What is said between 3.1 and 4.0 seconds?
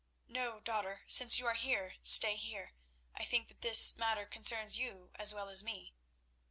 I think that this